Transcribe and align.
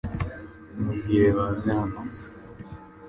Babwire 0.85 1.29
baze 1.37 1.69
hano. 1.77 1.99